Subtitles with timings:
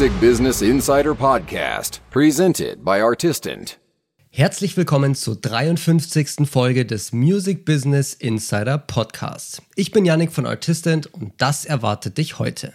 [0.00, 3.78] Music Business Insider Podcast, presented by Artistant.
[4.30, 6.48] Herzlich willkommen zur 53.
[6.50, 9.60] Folge des Music Business Insider Podcasts.
[9.76, 12.72] Ich bin Yannick von Artistant und das erwartet dich heute.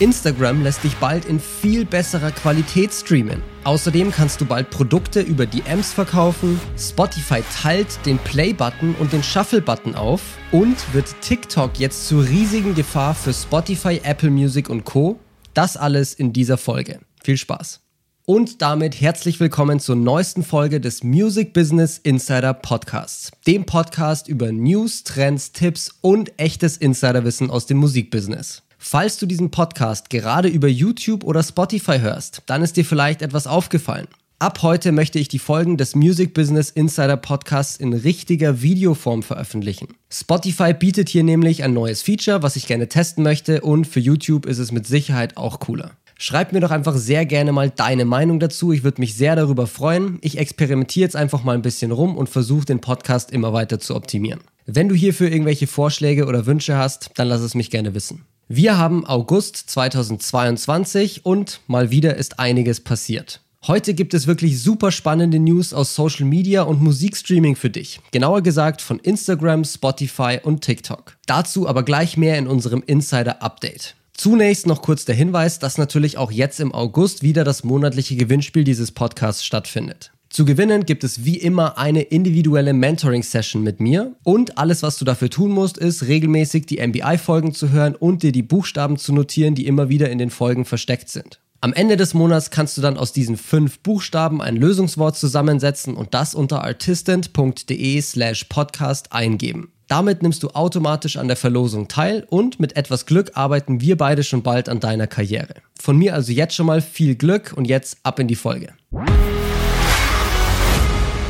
[0.00, 3.42] Instagram lässt dich bald in viel besserer Qualität streamen.
[3.64, 9.94] Außerdem kannst du bald Produkte über DMs verkaufen, Spotify teilt den Play-Button und den Shuffle-Button
[9.94, 10.20] auf
[10.52, 15.18] und wird TikTok jetzt zur riesigen Gefahr für Spotify, Apple Music und Co.
[15.56, 17.00] Das alles in dieser Folge.
[17.24, 17.80] Viel Spaß!
[18.26, 24.52] Und damit herzlich willkommen zur neuesten Folge des Music Business Insider Podcasts, dem Podcast über
[24.52, 28.64] News, Trends, Tipps und echtes Insiderwissen aus dem Musikbusiness.
[28.76, 33.46] Falls du diesen Podcast gerade über YouTube oder Spotify hörst, dann ist dir vielleicht etwas
[33.46, 34.08] aufgefallen.
[34.38, 39.94] Ab heute möchte ich die Folgen des Music Business Insider Podcasts in richtiger Videoform veröffentlichen.
[40.10, 44.44] Spotify bietet hier nämlich ein neues Feature, was ich gerne testen möchte und für YouTube
[44.44, 45.92] ist es mit Sicherheit auch cooler.
[46.18, 48.72] Schreib mir doch einfach sehr gerne mal deine Meinung dazu.
[48.72, 50.18] Ich würde mich sehr darüber freuen.
[50.20, 53.96] Ich experimentiere jetzt einfach mal ein bisschen rum und versuche den Podcast immer weiter zu
[53.96, 54.40] optimieren.
[54.66, 58.26] Wenn du hierfür irgendwelche Vorschläge oder Wünsche hast, dann lass es mich gerne wissen.
[58.48, 63.40] Wir haben August 2022 und mal wieder ist einiges passiert.
[63.68, 67.98] Heute gibt es wirklich super spannende News aus Social Media und Musikstreaming für dich.
[68.12, 71.16] Genauer gesagt von Instagram, Spotify und TikTok.
[71.26, 73.96] Dazu aber gleich mehr in unserem Insider Update.
[74.12, 78.62] Zunächst noch kurz der Hinweis, dass natürlich auch jetzt im August wieder das monatliche Gewinnspiel
[78.62, 80.12] dieses Podcasts stattfindet.
[80.30, 85.04] Zu gewinnen gibt es wie immer eine individuelle Mentoring-Session mit mir und alles, was du
[85.04, 89.56] dafür tun musst, ist regelmäßig die MBI-Folgen zu hören und dir die Buchstaben zu notieren,
[89.56, 91.40] die immer wieder in den Folgen versteckt sind.
[91.60, 96.12] Am Ende des Monats kannst du dann aus diesen fünf Buchstaben ein Lösungswort zusammensetzen und
[96.12, 99.72] das unter artistant.de slash podcast eingeben.
[99.88, 104.24] Damit nimmst du automatisch an der Verlosung teil und mit etwas Glück arbeiten wir beide
[104.24, 105.54] schon bald an deiner Karriere.
[105.80, 108.74] Von mir also jetzt schon mal viel Glück und jetzt ab in die Folge.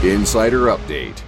[0.03, 1.25] Insider Update.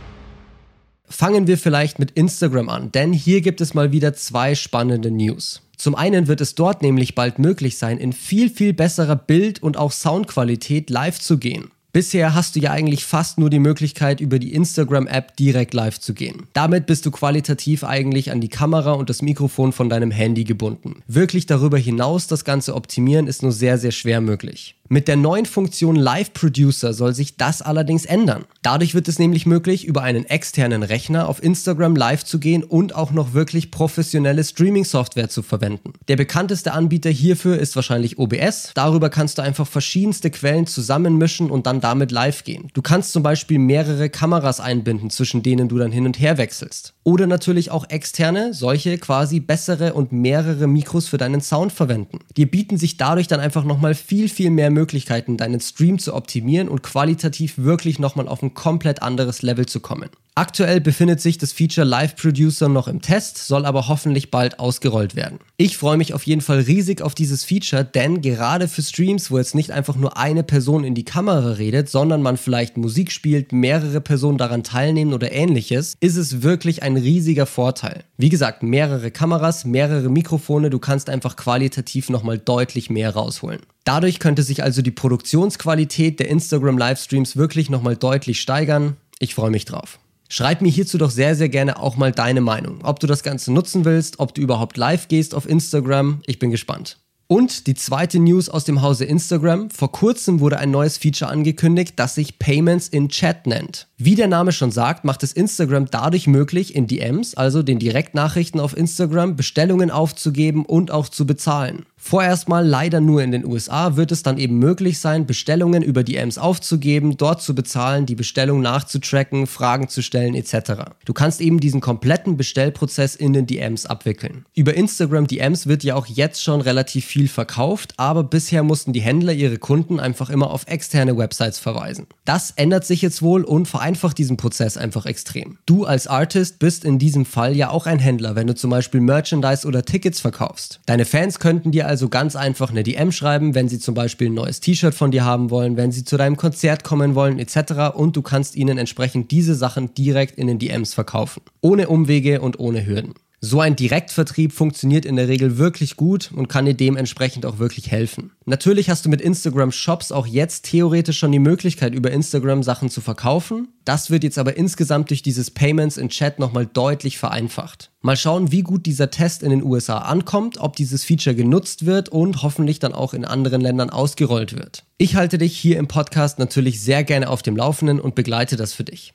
[1.08, 5.62] Fangen wir vielleicht mit Instagram an, denn hier gibt es mal wieder zwei spannende News.
[5.76, 9.76] Zum einen wird es dort nämlich bald möglich sein, in viel, viel besserer Bild- und
[9.76, 11.70] auch Soundqualität live zu gehen.
[11.92, 16.12] Bisher hast du ja eigentlich fast nur die Möglichkeit, über die Instagram-App direkt live zu
[16.12, 16.46] gehen.
[16.52, 21.02] Damit bist du qualitativ eigentlich an die Kamera und das Mikrofon von deinem Handy gebunden.
[21.06, 24.76] Wirklich darüber hinaus das Ganze optimieren ist nur sehr, sehr schwer möglich.
[24.90, 28.46] Mit der neuen Funktion Live Producer soll sich das allerdings ändern.
[28.62, 32.94] Dadurch wird es nämlich möglich, über einen externen Rechner auf Instagram live zu gehen und
[32.94, 35.92] auch noch wirklich professionelle Streaming-Software zu verwenden.
[36.08, 38.72] Der bekannteste Anbieter hierfür ist wahrscheinlich OBS.
[38.74, 42.70] Darüber kannst du einfach verschiedenste Quellen zusammenmischen und dann damit live gehen.
[42.72, 46.94] Du kannst zum Beispiel mehrere Kameras einbinden, zwischen denen du dann hin und her wechselst.
[47.04, 52.20] Oder natürlich auch externe, solche quasi bessere und mehrere Mikros für deinen Sound verwenden.
[52.38, 56.68] Dir bieten sich dadurch dann einfach nochmal viel, viel mehr Möglichkeiten, deinen Stream zu optimieren
[56.68, 60.08] und qualitativ wirklich nochmal auf ein komplett anderes Level zu kommen.
[60.38, 65.16] Aktuell befindet sich das Feature Live Producer noch im Test, soll aber hoffentlich bald ausgerollt
[65.16, 65.40] werden.
[65.56, 69.38] Ich freue mich auf jeden Fall riesig auf dieses Feature, denn gerade für Streams, wo
[69.38, 73.50] jetzt nicht einfach nur eine Person in die Kamera redet, sondern man vielleicht Musik spielt,
[73.50, 78.04] mehrere Personen daran teilnehmen oder ähnliches, ist es wirklich ein riesiger Vorteil.
[78.16, 83.62] Wie gesagt, mehrere Kameras, mehrere Mikrofone, du kannst einfach qualitativ nochmal deutlich mehr rausholen.
[83.82, 88.96] Dadurch könnte sich also die Produktionsqualität der Instagram Livestreams wirklich nochmal deutlich steigern.
[89.18, 89.98] Ich freue mich drauf.
[90.28, 92.80] Schreib mir hierzu doch sehr, sehr gerne auch mal deine Meinung.
[92.82, 96.20] Ob du das Ganze nutzen willst, ob du überhaupt live gehst auf Instagram.
[96.26, 96.98] Ich bin gespannt.
[97.30, 99.68] Und die zweite News aus dem Hause Instagram.
[99.68, 103.86] Vor kurzem wurde ein neues Feature angekündigt, das sich Payments in Chat nennt.
[103.98, 108.60] Wie der Name schon sagt, macht es Instagram dadurch möglich, in DMs, also den Direktnachrichten
[108.60, 111.84] auf Instagram, Bestellungen aufzugeben und auch zu bezahlen.
[112.00, 116.04] Vorerst mal leider nur in den USA wird es dann eben möglich sein, Bestellungen über
[116.04, 120.92] DMs aufzugeben, dort zu bezahlen, die Bestellung nachzutracken, Fragen zu stellen etc.
[121.04, 124.46] Du kannst eben diesen kompletten Bestellprozess in den DMs abwickeln.
[124.54, 129.00] Über Instagram DMs wird ja auch jetzt schon relativ viel verkauft, aber bisher mussten die
[129.00, 132.06] Händler ihre Kunden einfach immer auf externe Websites verweisen.
[132.24, 135.58] Das ändert sich jetzt wohl und vereinfacht diesen Prozess einfach extrem.
[135.66, 139.00] Du als Artist bist in diesem Fall ja auch ein Händler, wenn du zum Beispiel
[139.00, 140.80] Merchandise oder Tickets verkaufst.
[140.86, 144.34] Deine Fans könnten dir also ganz einfach eine DM schreiben, wenn sie zum Beispiel ein
[144.34, 147.94] neues T-Shirt von dir haben wollen, wenn sie zu deinem Konzert kommen wollen etc.
[147.94, 151.42] Und du kannst ihnen entsprechend diese Sachen direkt in den DMs verkaufen.
[151.62, 153.14] Ohne Umwege und ohne Hürden.
[153.40, 157.88] So ein Direktvertrieb funktioniert in der Regel wirklich gut und kann dir dementsprechend auch wirklich
[157.90, 158.32] helfen.
[158.46, 162.90] Natürlich hast du mit Instagram Shops auch jetzt theoretisch schon die Möglichkeit, über Instagram Sachen
[162.90, 163.68] zu verkaufen.
[163.84, 167.92] Das wird jetzt aber insgesamt durch dieses Payments in Chat nochmal deutlich vereinfacht.
[168.00, 172.08] Mal schauen, wie gut dieser Test in den USA ankommt, ob dieses Feature genutzt wird
[172.08, 174.84] und hoffentlich dann auch in anderen Ländern ausgerollt wird.
[174.98, 178.72] Ich halte dich hier im Podcast natürlich sehr gerne auf dem Laufenden und begleite das
[178.72, 179.14] für dich.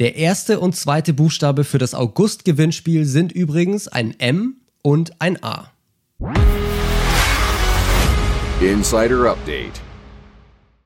[0.00, 5.70] Der erste und zweite Buchstabe für das August-Gewinnspiel sind übrigens ein M und ein A.
[8.60, 9.80] Insider Update.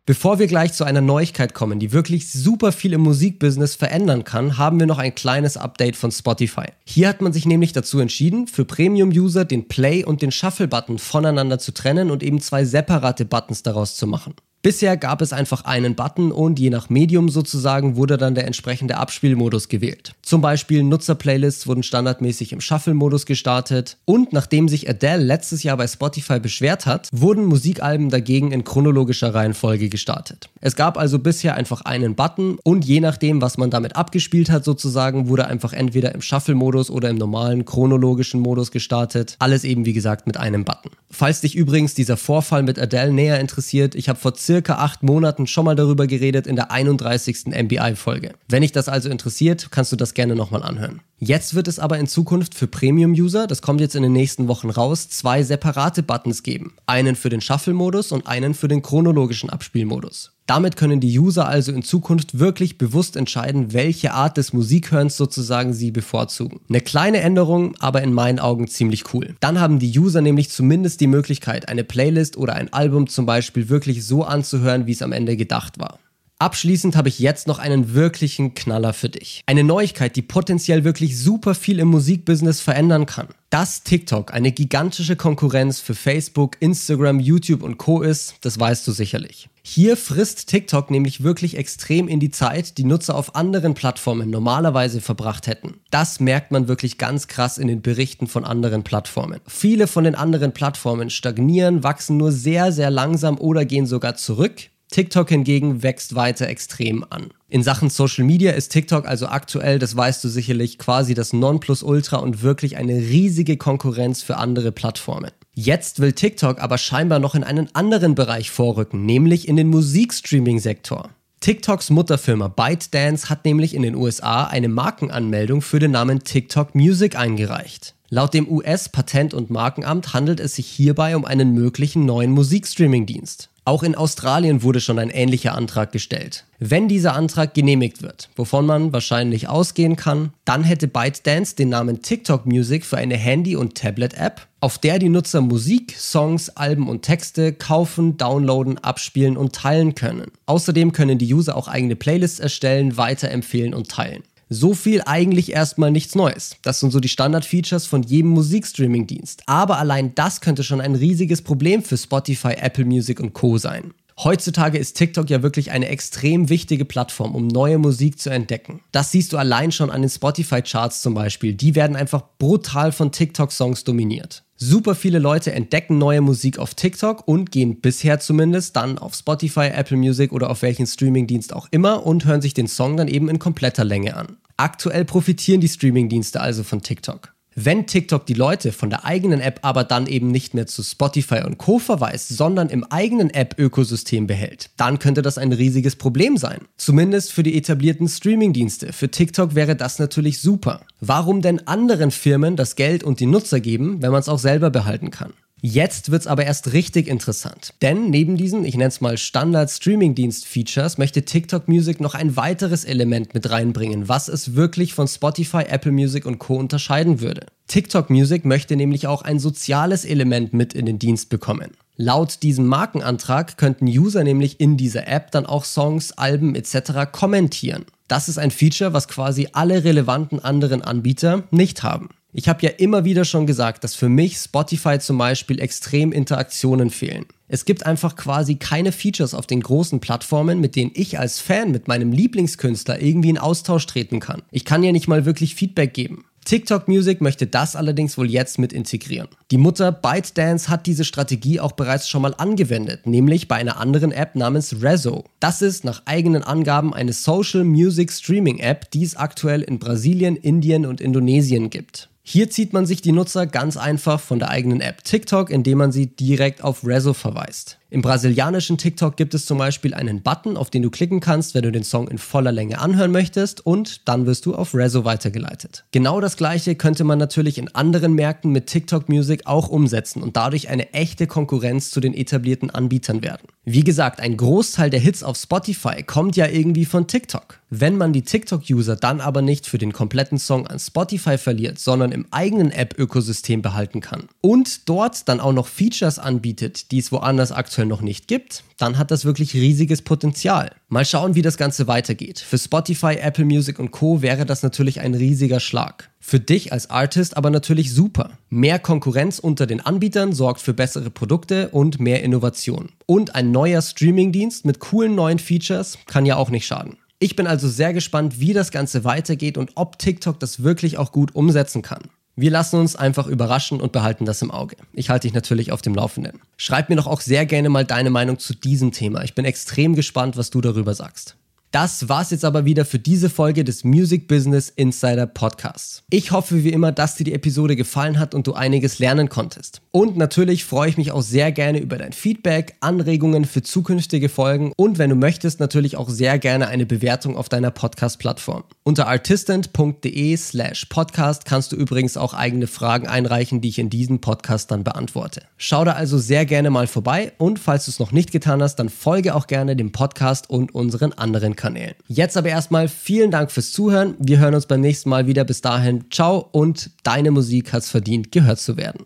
[0.05, 4.59] Bevor wir gleich zu einer Neuigkeit kommen, die wirklich super viel im Musikbusiness verändern kann,
[4.59, 6.67] haben wir noch ein kleines Update von Spotify.
[6.85, 11.59] Hier hat man sich nämlich dazu entschieden, für Premium-User den Play- und den Shuffle-Button voneinander
[11.59, 14.35] zu trennen und eben zwei separate Buttons daraus zu machen.
[14.69, 18.99] Bisher gab es einfach einen Button und je nach Medium sozusagen wurde dann der entsprechende
[18.99, 20.13] Abspielmodus gewählt.
[20.21, 25.87] Zum Beispiel Nutzerplaylists wurden standardmäßig im Shuffle-Modus gestartet und nachdem sich Adele letztes Jahr bei
[25.87, 30.51] Spotify beschwert hat, wurden Musikalben dagegen in chronologischer Reihenfolge gestartet.
[30.61, 34.67] Es gab also bisher einfach einen Button und je nachdem, was man damit abgespielt hat
[34.67, 39.37] sozusagen, wurde einfach entweder im Shuffle-Modus oder im normalen chronologischen Modus gestartet.
[39.39, 40.91] Alles eben wie gesagt mit einem Button.
[41.11, 45.47] Falls dich übrigens dieser Vorfall mit Adele näher interessiert, ich habe vor circa acht Monaten
[45.47, 47.47] schon mal darüber geredet in der 31.
[47.47, 48.33] MBI-Folge.
[48.49, 51.01] Wenn dich das also interessiert, kannst du das gerne nochmal anhören.
[51.19, 54.71] Jetzt wird es aber in Zukunft für Premium-User, das kommt jetzt in den nächsten Wochen
[54.71, 56.75] raus, zwei separate Buttons geben.
[56.87, 60.33] Einen für den Shuffle-Modus und einen für den chronologischen Abspielmodus.
[60.49, 65.75] Damit können die User also in Zukunft wirklich bewusst entscheiden, welche Art des Musikhörens sozusagen
[65.75, 66.61] sie bevorzugen.
[66.71, 69.37] Eine kleine Änderung, aber in meinen Augen ziemlich cool.
[69.41, 73.69] Dann haben die User nämlich zumindest die Möglichkeit, eine Playlist oder ein Album zum Beispiel
[73.69, 75.99] wirklich so anzuhören, wie es am Ende gedacht war.
[76.41, 79.43] Abschließend habe ich jetzt noch einen wirklichen Knaller für dich.
[79.47, 83.27] Eine Neuigkeit, die potenziell wirklich super viel im Musikbusiness verändern kann.
[83.51, 88.93] Dass TikTok eine gigantische Konkurrenz für Facebook, Instagram, YouTube und Co ist, das weißt du
[88.93, 89.49] sicherlich.
[89.65, 95.01] Hier frisst TikTok nämlich wirklich extrem in die Zeit, die Nutzer auf anderen Plattformen normalerweise
[95.01, 95.81] verbracht hätten.
[95.91, 99.41] Das merkt man wirklich ganz krass in den Berichten von anderen Plattformen.
[99.49, 104.71] Viele von den anderen Plattformen stagnieren, wachsen nur sehr, sehr langsam oder gehen sogar zurück.
[104.91, 107.31] TikTok hingegen wächst weiter extrem an.
[107.49, 112.17] In Sachen Social Media ist TikTok also aktuell, das weißt du sicherlich, quasi das Nonplusultra
[112.17, 115.31] und wirklich eine riesige Konkurrenz für andere Plattformen.
[115.55, 121.11] Jetzt will TikTok aber scheinbar noch in einen anderen Bereich vorrücken, nämlich in den Musikstreaming-Sektor.
[121.41, 127.17] TikToks Mutterfirma ByteDance hat nämlich in den USA eine Markenanmeldung für den Namen TikTok Music
[127.17, 127.95] eingereicht.
[128.11, 133.51] Laut dem US-Patent- und Markenamt handelt es sich hierbei um einen möglichen neuen Musikstreaming-Dienst.
[133.69, 136.47] Auch in Australien wurde schon ein ähnlicher Antrag gestellt.
[136.59, 142.01] Wenn dieser Antrag genehmigt wird, wovon man wahrscheinlich ausgehen kann, dann hätte ByteDance den Namen
[142.01, 147.03] TikTok Music für eine Handy- und Tablet-App, auf der die Nutzer Musik, Songs, Alben und
[147.03, 150.31] Texte kaufen, downloaden, abspielen und teilen können.
[150.47, 154.23] Außerdem können die User auch eigene Playlists erstellen, weiterempfehlen und teilen.
[154.51, 156.57] So viel eigentlich erstmal nichts Neues.
[156.63, 159.43] Das sind so die Standard-Features von jedem Musikstreaming-Dienst.
[159.47, 163.59] Aber allein das könnte schon ein riesiges Problem für Spotify, Apple Music und Co.
[163.59, 163.93] sein.
[164.25, 168.81] Heutzutage ist TikTok ja wirklich eine extrem wichtige Plattform, um neue Musik zu entdecken.
[168.91, 171.55] Das siehst du allein schon an den Spotify-Charts zum Beispiel.
[171.55, 174.43] Die werden einfach brutal von TikTok-Songs dominiert.
[174.61, 179.69] Super viele Leute entdecken neue Musik auf TikTok und gehen bisher zumindest dann auf Spotify,
[179.69, 183.29] Apple Music oder auf welchen Streamingdienst auch immer und hören sich den Song dann eben
[183.29, 184.37] in kompletter Länge an.
[184.57, 187.33] Aktuell profitieren die Streamingdienste also von TikTok.
[187.61, 191.43] Wenn TikTok die Leute von der eigenen App aber dann eben nicht mehr zu Spotify
[191.45, 196.61] und Co verweist, sondern im eigenen App-Ökosystem behält, dann könnte das ein riesiges Problem sein.
[196.77, 198.93] Zumindest für die etablierten Streamingdienste.
[198.93, 200.83] Für TikTok wäre das natürlich super.
[201.01, 204.71] Warum denn anderen Firmen das Geld und die Nutzer geben, wenn man es auch selber
[204.71, 205.33] behalten kann?
[205.61, 207.75] Jetzt wird's aber erst richtig interessant.
[207.83, 213.35] Denn neben diesen, ich nenne es mal Standard-Streaming-Dienst-Features, möchte TikTok Music noch ein weiteres Element
[213.35, 216.55] mit reinbringen, was es wirklich von Spotify, Apple Music und Co.
[216.55, 217.47] unterscheiden würde.
[217.67, 221.73] TikTok Music möchte nämlich auch ein soziales Element mit in den Dienst bekommen.
[221.97, 227.11] Laut diesem Markenantrag könnten User nämlich in dieser App dann auch Songs, Alben etc.
[227.11, 227.85] kommentieren.
[228.07, 232.11] Das ist ein Feature, was quasi alle relevanten anderen Anbieter nicht haben.
[232.39, 236.89] Ich habe ja immer wieder schon gesagt, dass für mich Spotify zum Beispiel extrem Interaktionen
[236.89, 237.27] fehlen.
[237.49, 241.73] Es gibt einfach quasi keine Features auf den großen Plattformen, mit denen ich als Fan
[241.73, 244.43] mit meinem Lieblingskünstler irgendwie in Austausch treten kann.
[244.53, 246.27] Ich kann ja nicht mal wirklich Feedback geben.
[246.45, 249.27] TikTok Music möchte das allerdings wohl jetzt mit integrieren.
[249.51, 254.13] Die Mutter ByteDance hat diese Strategie auch bereits schon mal angewendet, nämlich bei einer anderen
[254.13, 255.25] App namens Rezo.
[255.41, 260.37] Das ist nach eigenen Angaben eine Social Music Streaming App, die es aktuell in Brasilien,
[260.37, 262.08] Indien und Indonesien gibt.
[262.31, 265.93] Hier zieht man sich die Nutzer ganz einfach von der eigenen App TikTok, indem man
[265.93, 267.78] sie direkt auf Rezo verweist.
[267.91, 271.63] Im brasilianischen TikTok gibt es zum Beispiel einen Button, auf den du klicken kannst, wenn
[271.63, 275.87] du den Song in voller Länge anhören möchtest und dann wirst du auf Rezo weitergeleitet.
[275.91, 280.37] Genau das gleiche könnte man natürlich in anderen Märkten mit TikTok Music auch umsetzen und
[280.37, 283.49] dadurch eine echte Konkurrenz zu den etablierten Anbietern werden.
[283.65, 287.61] Wie gesagt, ein Großteil der Hits auf Spotify kommt ja irgendwie von TikTok.
[287.71, 292.13] Wenn man die TikTok-User dann aber nicht für den kompletten Song an Spotify verliert, sondern
[292.13, 297.53] im eigenen App-Ökosystem behalten kann und dort dann auch noch Features anbietet, die es woanders
[297.53, 300.73] aktuell aktuell noch nicht gibt, dann hat das wirklich riesiges Potenzial.
[300.89, 302.41] Mal schauen, wie das Ganze weitergeht.
[302.41, 306.11] Für Spotify, Apple Music und Co wäre das natürlich ein riesiger Schlag.
[306.19, 308.31] Für dich als Artist aber natürlich super.
[308.51, 312.89] Mehr Konkurrenz unter den Anbietern sorgt für bessere Produkte und mehr Innovation.
[313.07, 316.97] Und ein neuer Streamingdienst mit coolen neuen Features kann ja auch nicht schaden.
[317.21, 321.13] Ich bin also sehr gespannt, wie das Ganze weitergeht und ob TikTok das wirklich auch
[321.13, 322.03] gut umsetzen kann.
[322.41, 324.77] Wir lassen uns einfach überraschen und behalten das im Auge.
[324.93, 326.41] Ich halte dich natürlich auf dem Laufenden.
[326.57, 329.25] Schreib mir doch auch sehr gerne mal deine Meinung zu diesem Thema.
[329.25, 331.35] Ich bin extrem gespannt, was du darüber sagst.
[331.71, 336.03] Das war's jetzt aber wieder für diese Folge des Music Business Insider Podcasts.
[336.09, 339.83] Ich hoffe wie immer, dass dir die Episode gefallen hat und du einiges lernen konntest.
[339.91, 344.73] Und natürlich freue ich mich auch sehr gerne über dein Feedback, Anregungen für zukünftige Folgen
[344.79, 348.65] und wenn du möchtest, natürlich auch sehr gerne eine Bewertung auf deiner Podcast-Plattform.
[348.83, 354.23] Unter artistant.de slash podcast kannst du übrigens auch eigene Fragen einreichen, die ich in diesem
[354.23, 355.43] Podcast dann beantworte.
[355.59, 358.77] Schau da also sehr gerne mal vorbei und falls du es noch nicht getan hast,
[358.77, 361.95] dann folge auch gerne dem Podcast und unseren anderen Kanälen.
[362.07, 364.15] Jetzt aber erstmal vielen Dank fürs Zuhören.
[364.19, 365.45] Wir hören uns beim nächsten Mal wieder.
[365.45, 369.05] Bis dahin, ciao und deine Musik hat's verdient, gehört zu werden.